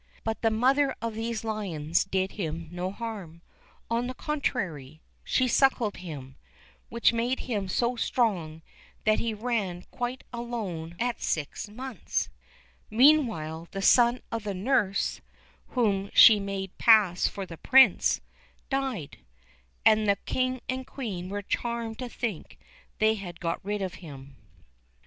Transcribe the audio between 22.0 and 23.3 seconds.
think they